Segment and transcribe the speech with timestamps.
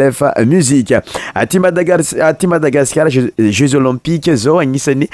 [0.00, 0.94] Alpha Musique.
[1.34, 5.08] Ati Madagascar, Jeux Olympiques, zo agnisani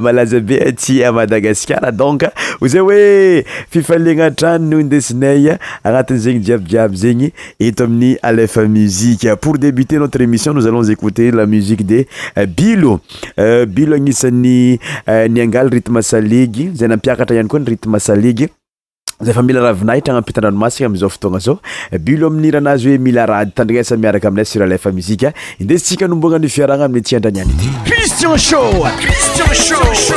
[0.00, 1.80] malazabe aty à Madagascar.
[1.92, 2.24] Donc,
[2.60, 9.28] vous avez fifaligna trano no indesinay agnatin'izegny jiabyjiaby zegny eto amin'ny Alpha Musique.
[9.40, 12.04] Pour débuter notre émission, nous allons écouter la musique de
[12.46, 13.00] Bilo.
[13.38, 18.48] Euh, Bilo agnisany euh, euh, niangaly rythme salegy, zay nampiakatra ihany koa ny rythme salegy.
[19.20, 21.58] zay fa mila rahavina hitragna ampitandranomasigna amizao fotoagna zao
[22.00, 26.84] bilo amin'n hiranazy hoe mila rady tandrinasa miaraka aminay sir alfa muzikaa indesytsika nomboagna nyfiaragna
[26.88, 29.16] amin'ny tsy andraniany ity cristian showcristian
[29.56, 30.16] sho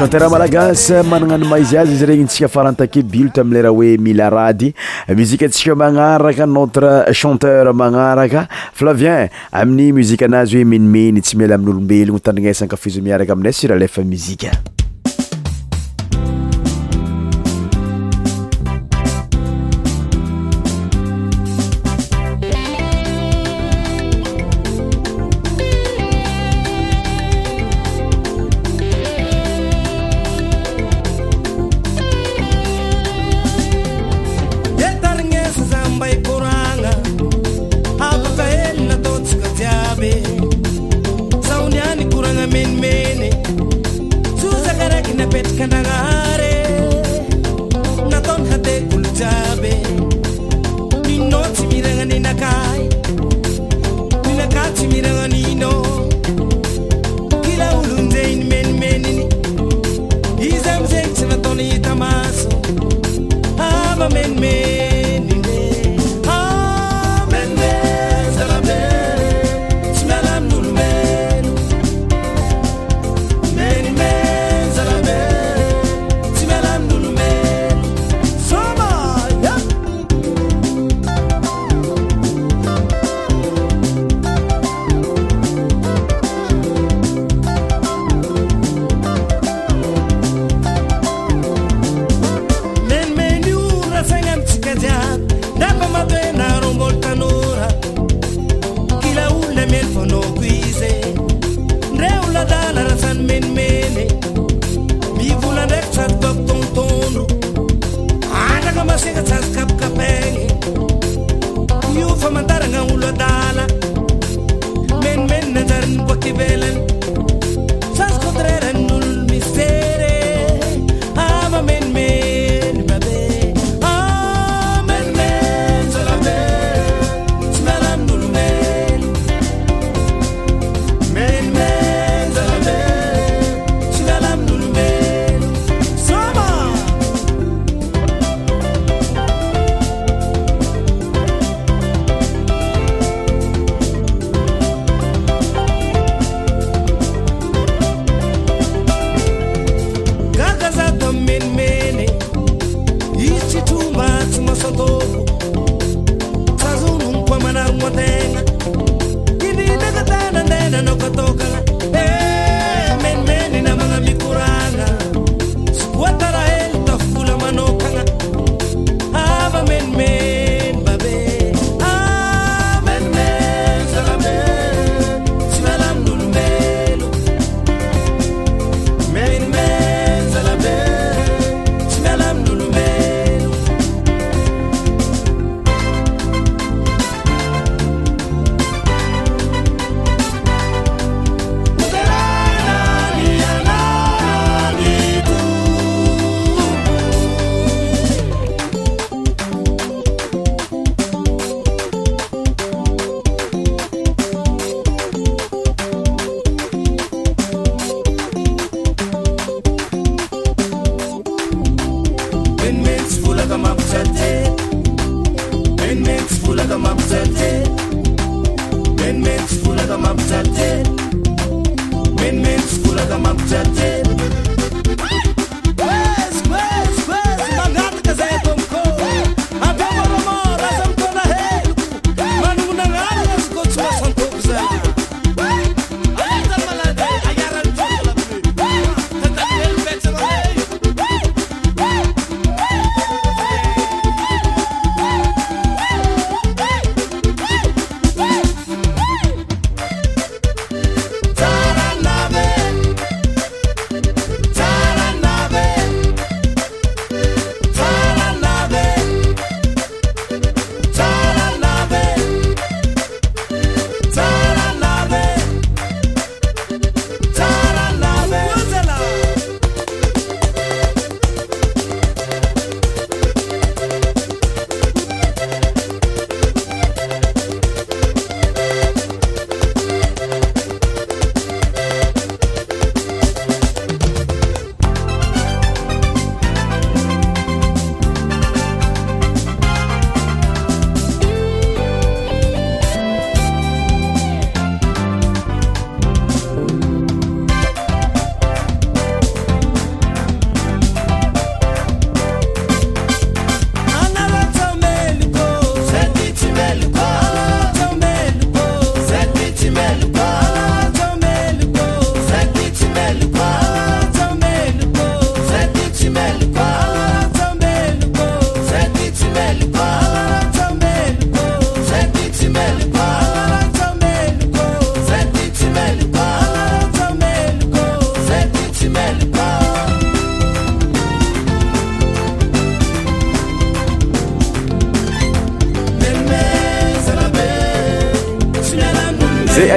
[0.00, 4.70] chanteure malagasy managna ny maizy azy izy regny tsika farantake bilo t amleraha hoe milarady
[5.12, 12.24] muzika tsika magnaraka notre chanteur magnaraka flavien amin'ny muzika anazy hoe menimeny tsy miala amin'n'olombelogna
[12.28, 14.56] tandrinasankafizo miaraka aminay sura lefa muzika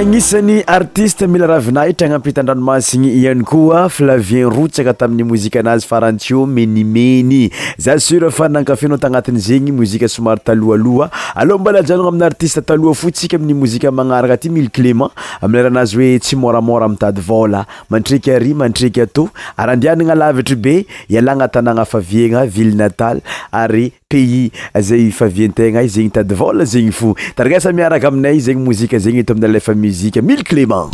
[0.03, 7.39] gnisan'ny artiste mila ravinahitra agnampihitandranomasigny iany koa flavien rotsaka tamin'ny mozikaanazy faranteo menimeny
[7.79, 11.05] za sura fa nankafenao tagnatin' zegny mozika somary taloha loha
[11.35, 15.95] aloha mbala ajanono amin'nyartiste taloa fo tsika amin'ny mozika manaraka ty mil clement amaraha anazy
[16.01, 20.75] hoe tsy moramora amitady vôla mantreiky ary mantreky ata ary andehananalavitry be
[21.09, 23.23] ialagna tagnana faviagna ville natal
[23.55, 29.25] ary pay azay fahaviantegna zegny tady vol zegny fo taraasa miaraka aminay zegny mozika zegny
[29.25, 30.93] eto aminy lefa mizika mill clement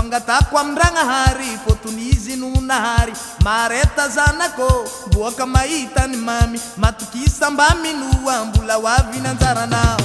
[0.11, 3.15] gatako amindragnahary fotonizy nonahary
[3.47, 4.67] mareta zanako
[5.07, 10.01] mboaka mahitany mamy matokisambamino ambola oavinanjaranaoola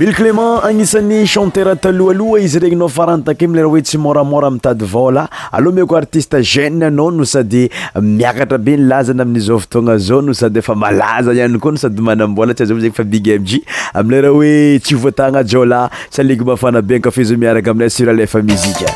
[0.00, 5.24] mil clement agnisan'ny chanteur talohaaloha izy regnynao faranytake milera hoe tsy moramora mitady vola
[5.58, 10.32] aloha miko artiste jen anao no sady euh, miakatra be nilazany amin'izao vytoagna zao no
[10.40, 13.60] sady efa malaza ihany koa no sady manambola tsy aza zagny fa bigy amji
[14.00, 18.40] ami'lera hoe tsy voatagna jao la s aliko mafana be ankafe zao miaraka aminay suralefa
[18.42, 18.88] mizika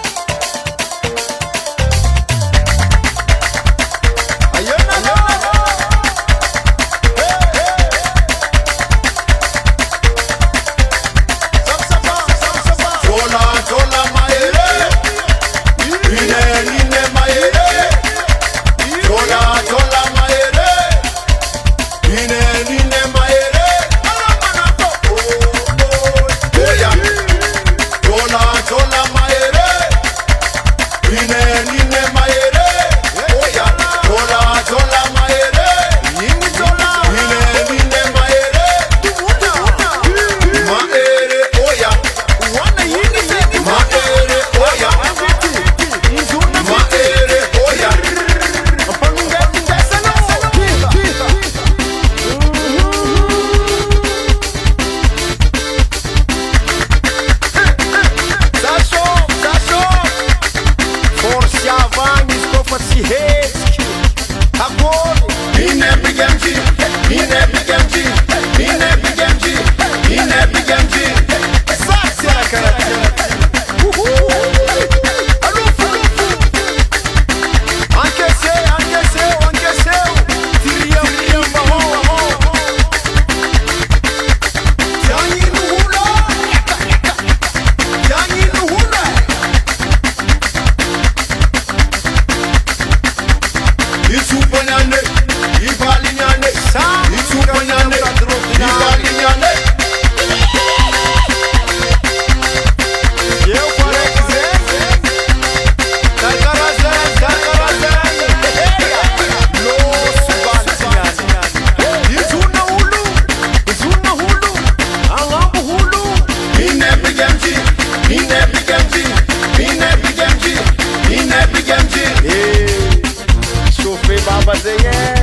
[124.65, 125.14] say yeah.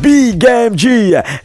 [0.00, 0.84] bigamg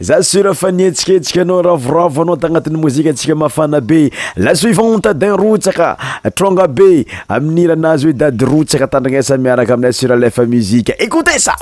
[0.00, 6.68] za sura fa niatsiketsika anao ravoravoanao tagnatin'ny mozikaantsika mafana be la suivante àdin rotsaka atronga
[6.68, 11.56] be amin'iranazy hoe dady rotsaka tandragnasa miaraka aminay sura lefa muzika écouté sa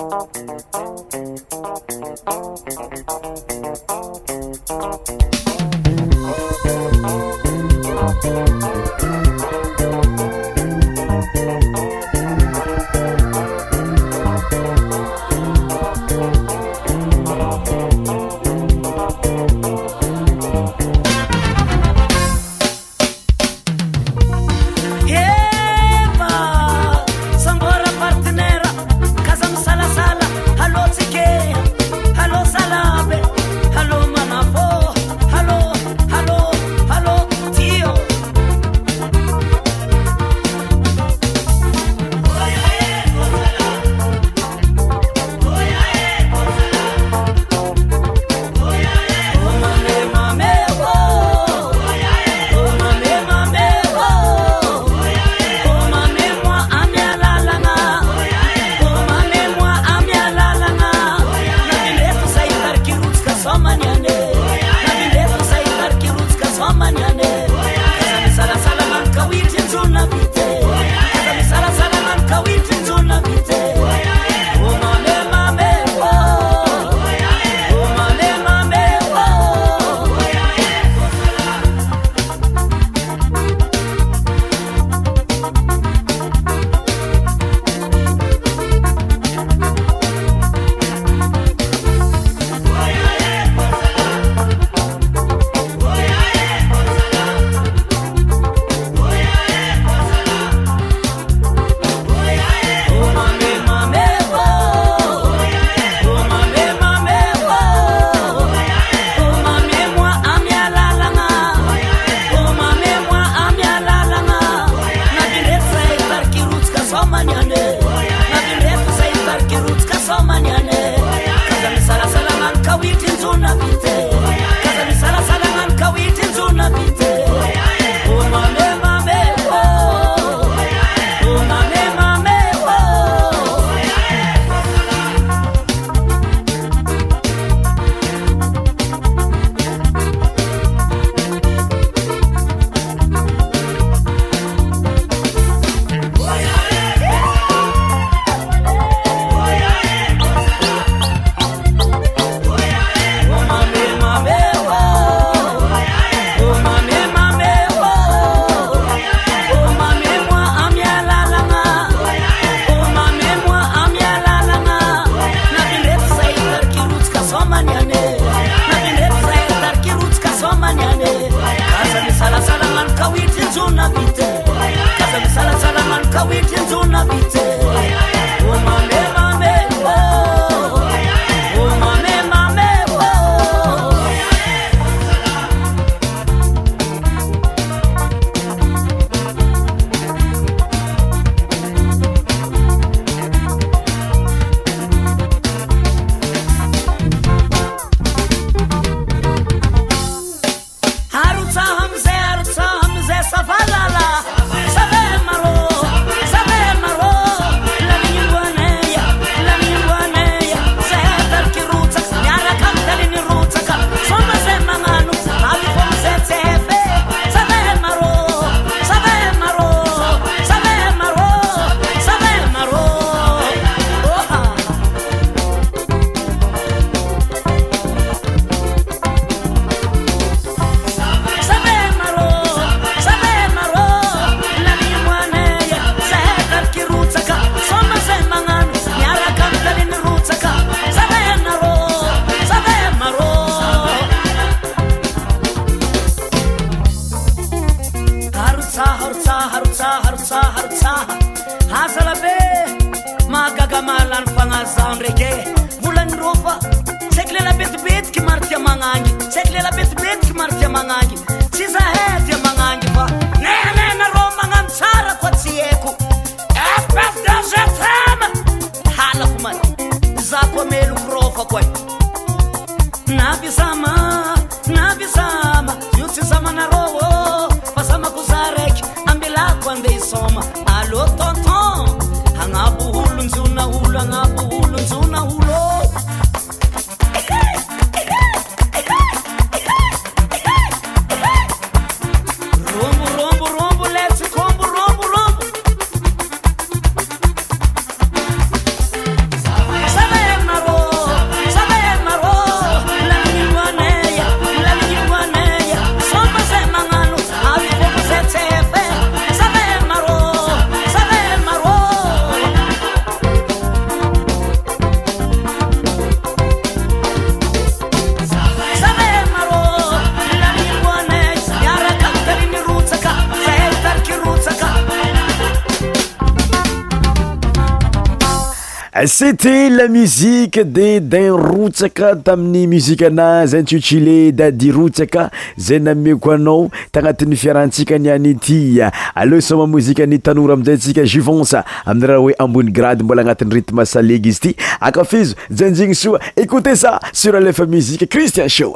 [329.07, 335.27] c'etat la muzique de din rotsaka tamin'ny muzike anazy antsuotile da di rotsaka
[335.59, 341.05] zay nameko anao tagnatin'ny fiarahantsika ni any itya aloha soma mozika ni tanora amizay tsika
[341.11, 346.19] jivonce amin'y rara hoe ambony grade mbola agnatin'ny ritme salege izy ty akafizo zanjigny soa
[346.37, 348.73] écoute sa sura lfa muzikue christien sho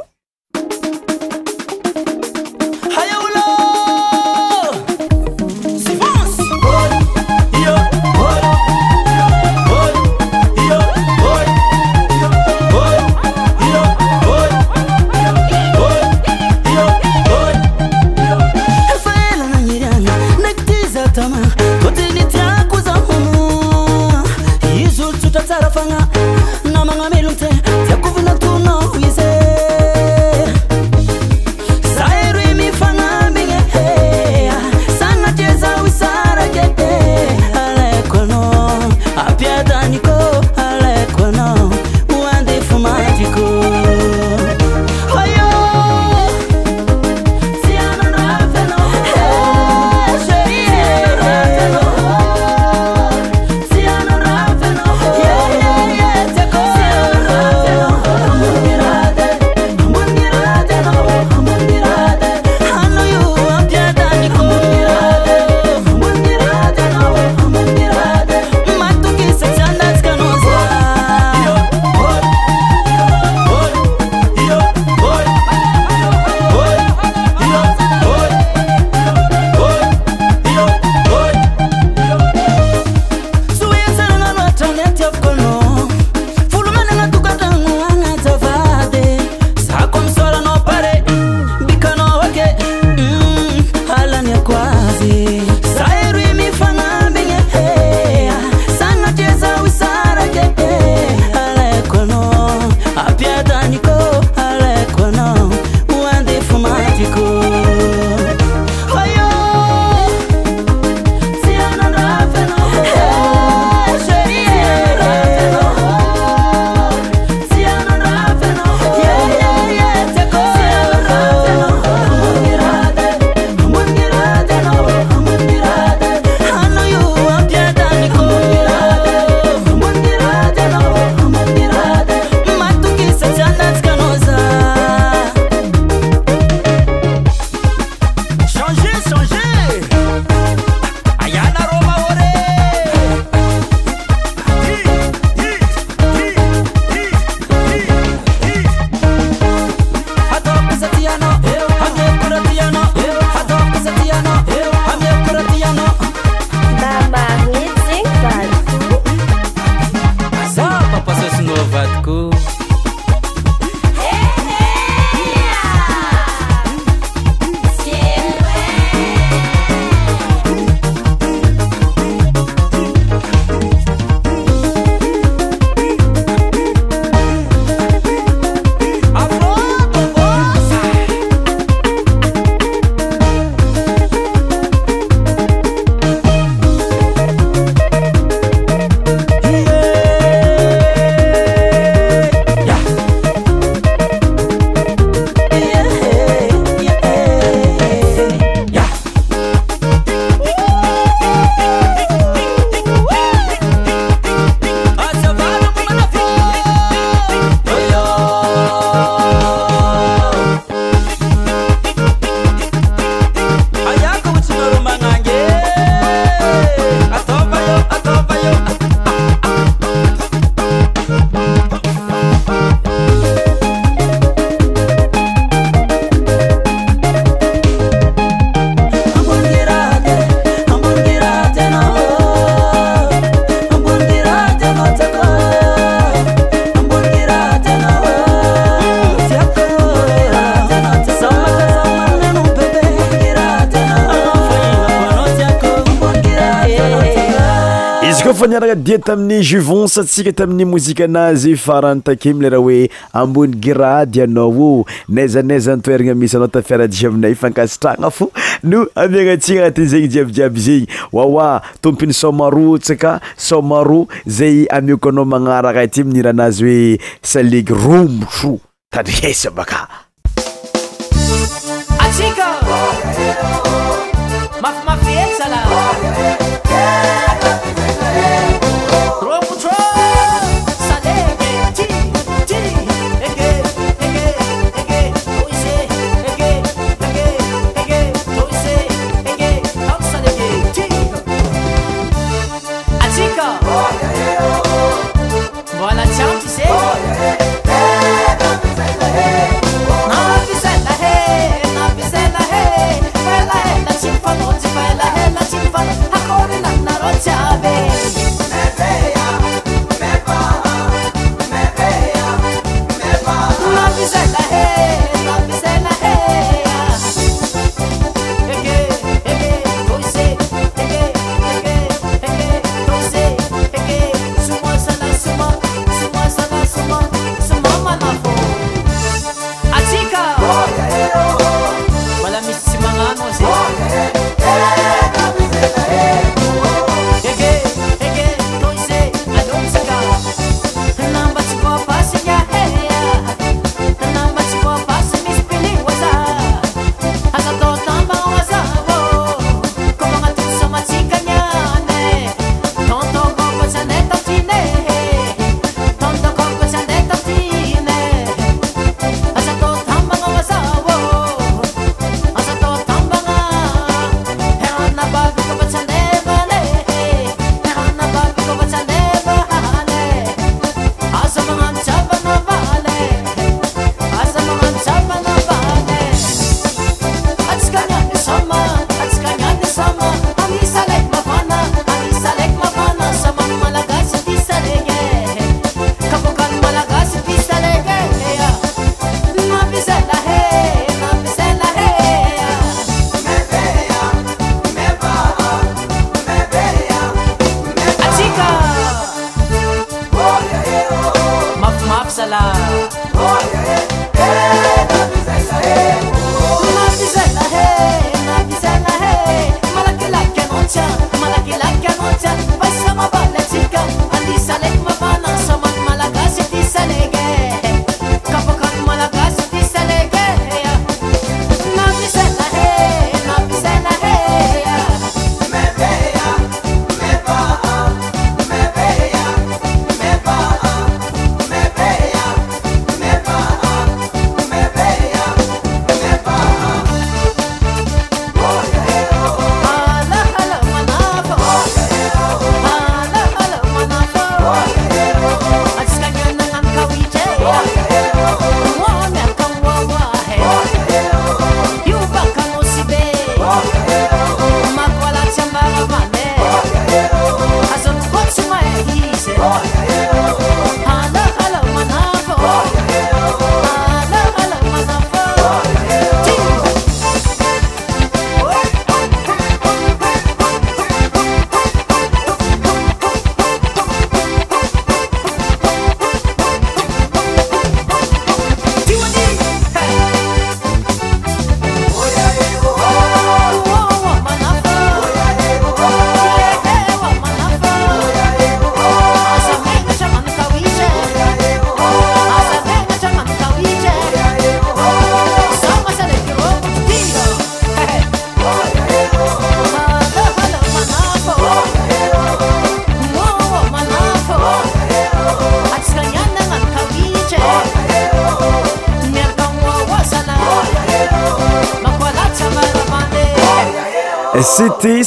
[249.09, 256.35] tamin'ny juvonce tsika tamin'ny mozika anazy farano takemy leraha hoe ambony girady anao neizanaizanytoeragna misy
[256.37, 258.27] anao tafiaradiy aminay ifankasitragna fo
[258.73, 263.13] no amiagnatsia agnatin'izegny jiabijiaby zegny wawa tompiny somaroa tsy ka
[263.49, 268.59] somaroa zay amiokoanao magnarara ity miniranazy hoe salegy romo so
[268.93, 269.98] tarihesa baka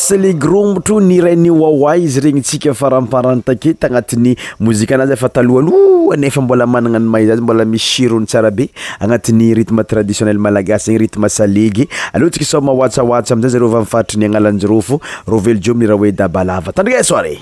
[0.03, 4.33] selegromotro ny rai ny wawa izy regny tsika farahamparany takety agnatin'ny
[4.67, 8.67] mozika anazy efa talohloa nefa mbola magnagna ny mahaiza azy mbola misy sirony tsara be
[9.01, 14.25] agnatin'ny rytme traditionnel malagasy zegny rytme salegy alohantsika somawatsaoatsa amzay zareo va mi' faritry ny
[14.27, 14.99] agnalanjy rofo
[15.31, 17.35] ro velo jeomiy raha hoe dabalava tandrika e sore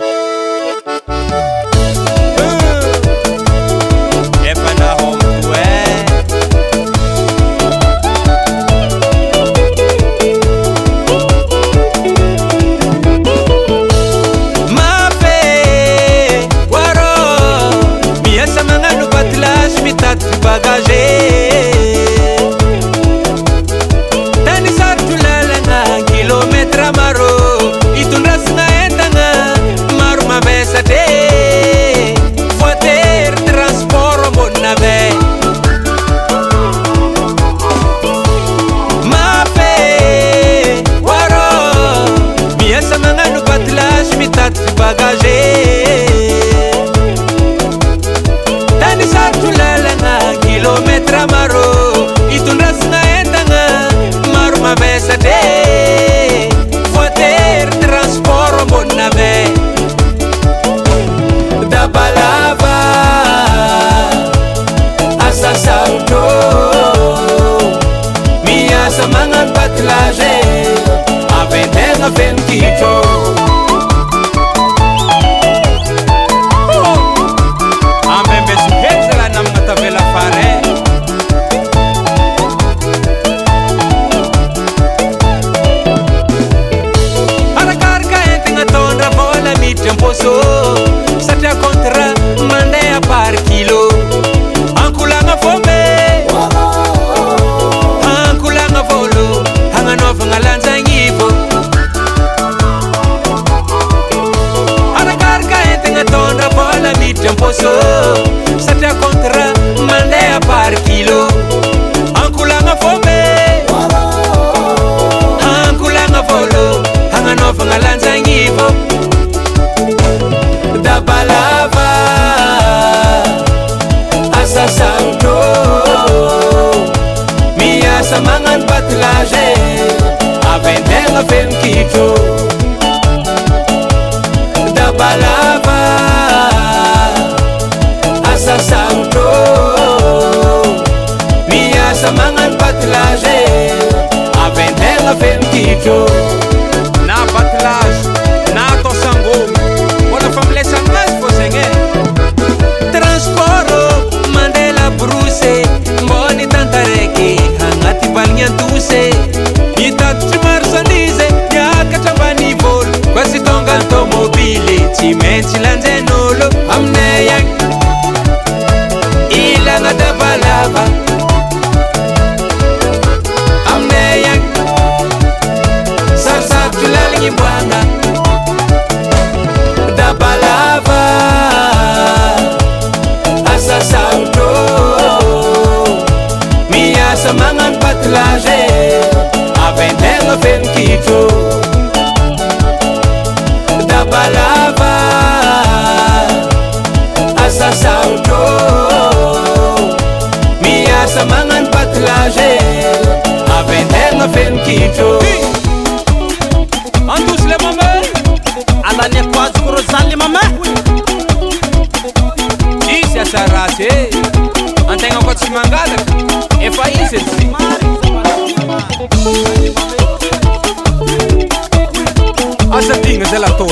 [223.32, 223.70] de la torre.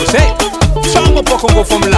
[0.83, 1.98] Somos poco go la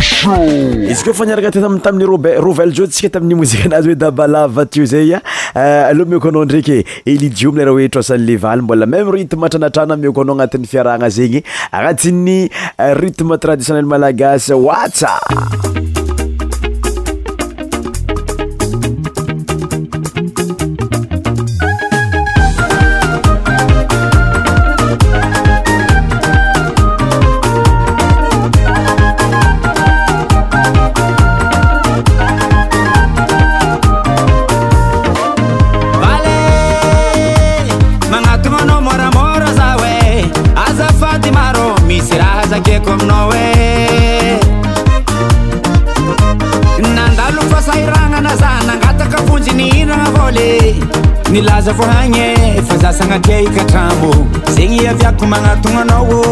[0.00, 4.84] shoizy kofa niaraka teaami tamin'y robe rovel je tsika tamin'ny mozika anazy oe dabala vato
[4.86, 5.20] zay a
[5.88, 7.84] aloha mioko anao ndraikye elijiom leraha hoe eh?
[7.84, 7.90] eh, eh?
[7.92, 11.42] trosanyle valy mbola même rytme atranatrana mioko anao agnatin'ny fiarahagna zegny
[11.72, 12.48] agnatin'ny
[13.02, 15.10] rytme traditionnel malagasy watsa
[51.64, 52.28] zavohagny
[52.68, 54.10] fa zasagnakeikatramo
[54.54, 56.22] zegny aviako manatogn anao ô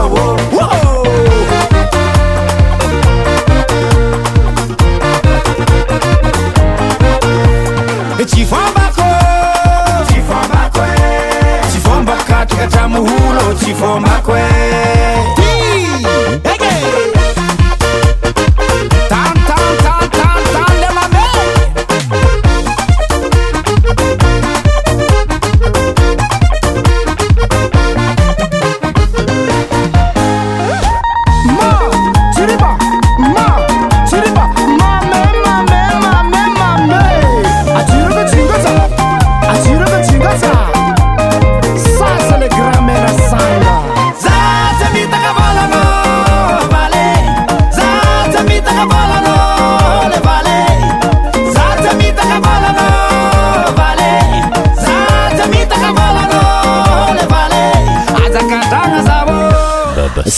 [0.02, 0.59] oh.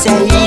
[0.04, 0.47] zegny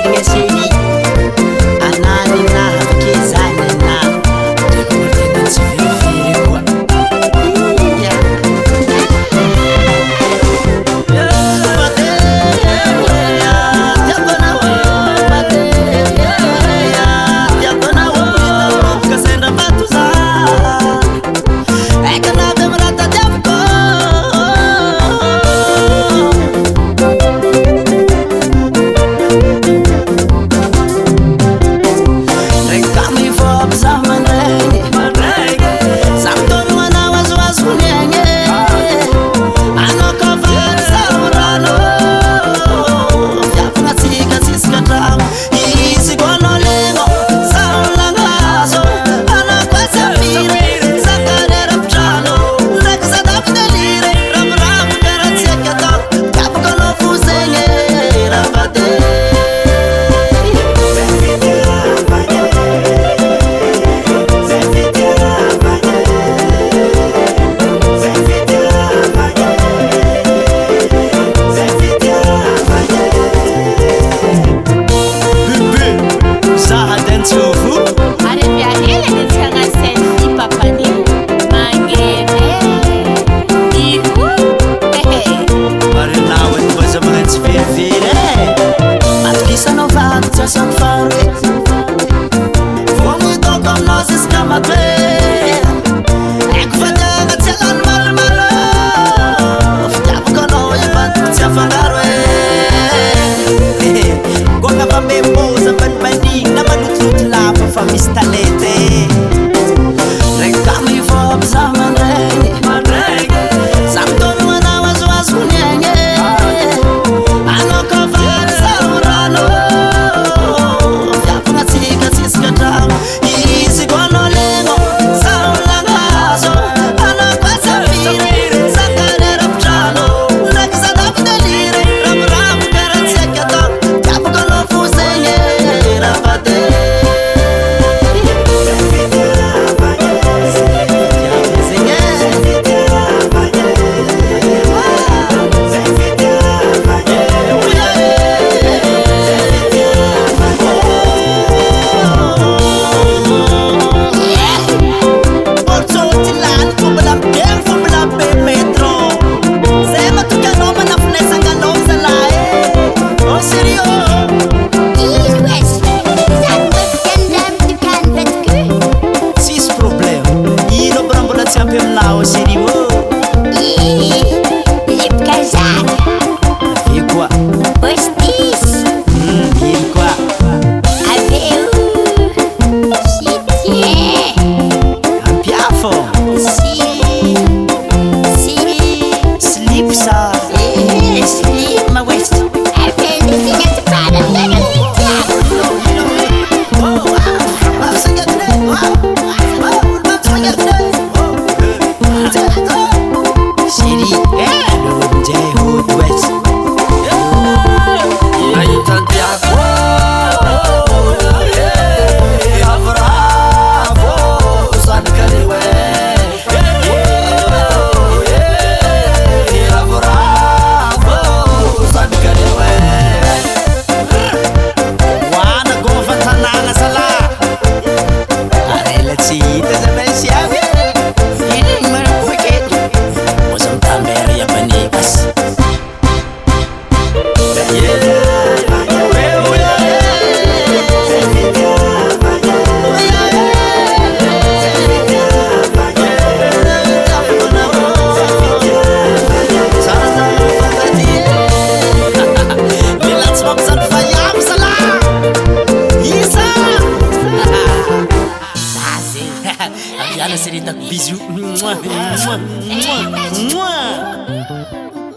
[260.00, 261.18] A Ariana seria da bisu.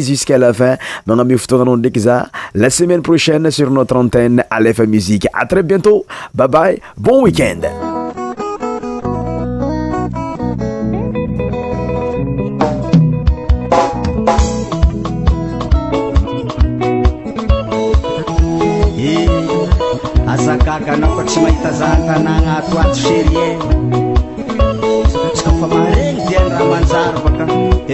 [0.00, 0.76] jusqu'à la fin.
[1.06, 1.34] Mon ami
[2.54, 5.26] la semaine prochaine sur notre antenne Aleph Musique.
[5.32, 6.06] À très bientôt.
[6.34, 6.78] Bye bye.
[6.96, 7.58] Bon week-end.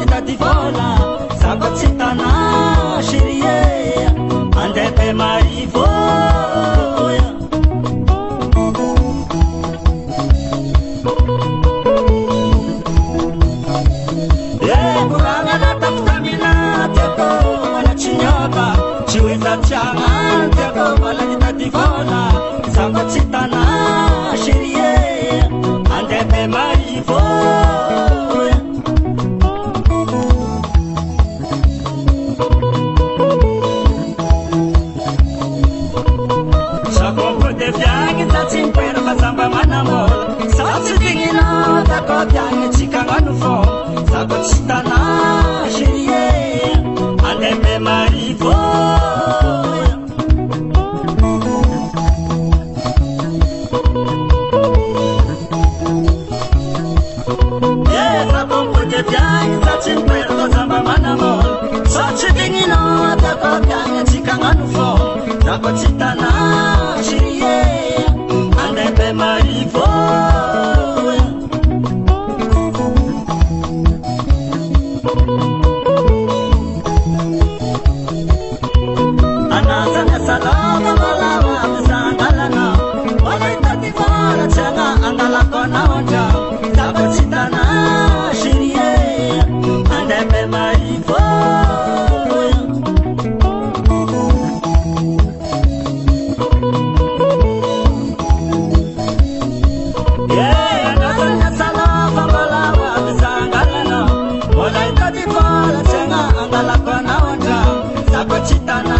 [108.52, 108.91] chitana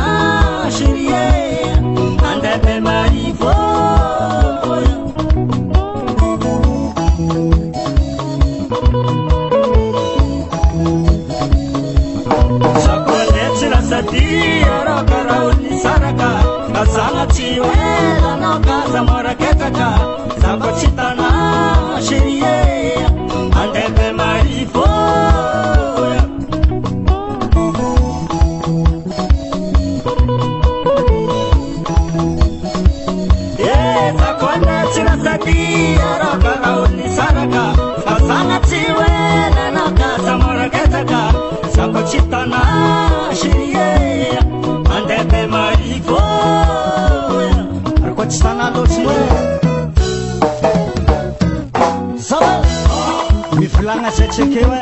[53.54, 54.80] amiflagnasatrekeoe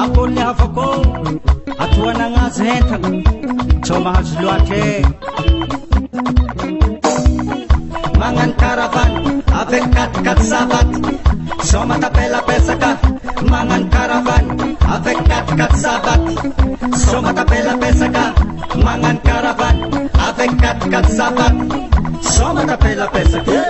[0.00, 0.86] aôny hava ko
[1.84, 3.12] atoana agnazo hentako
[3.84, 4.82] tsa mahazo loatre
[8.20, 9.16] magnano karavany
[9.60, 10.96] ave katokato sabaty
[11.70, 12.90] somatapelapesaka
[13.50, 14.52] magnano karavany
[14.94, 16.34] ave katikat sabaty
[17.04, 18.22] somatapelapesaka
[20.78, 21.46] tkaty zaka
[22.22, 23.62] somanapalapa satya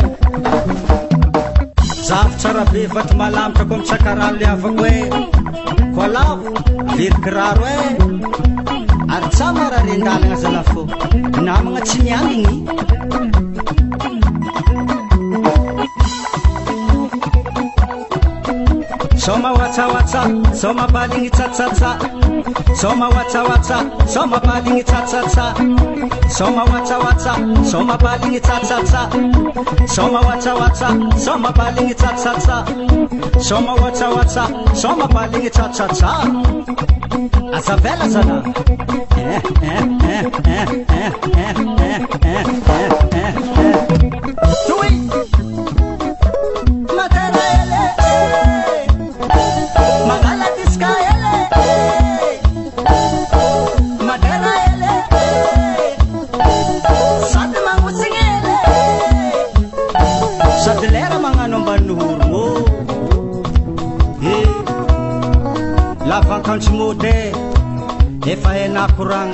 [2.06, 4.98] zafy tsarabe vato malamitra ko mitsakarano la afako e
[5.94, 6.50] ko lavo
[6.96, 7.78] verikiraro e
[9.14, 10.80] ary tsa mora rendanana azalafô
[11.46, 12.56] namagna tsy mianiny
[19.30, 21.98] Some are wata wata, some are padding it ta ta ta.
[22.74, 25.54] Some are wata wata, some are padding it ta ta ta.
[26.28, 29.08] Some are wata wata, some are padding it ta ta ta.
[29.86, 31.46] Some are wata wata, some
[35.00, 35.58] are padding it
[37.82, 38.42] vela sana.
[39.16, 39.84] Eh eh
[40.90, 41.52] eh eh eh
[42.24, 42.38] eh eh eh
[43.14, 43.36] eh eh.
[44.04, 44.09] eh.
[66.92, 69.30] If I ain't a kurang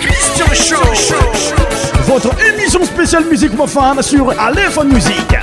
[0.00, 1.54] Christian Show.
[2.06, 5.36] Votre émission spéciale musique mofane sur Aléphone Musique.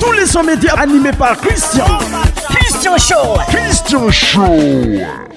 [0.00, 1.84] Tous les sommets médias animés par Christian.
[2.48, 3.38] Christian Show.
[3.50, 5.28] Christian Show.